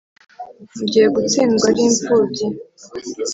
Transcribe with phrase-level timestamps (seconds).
[0.77, 2.47] mugihe gutsindwa ari impfubyi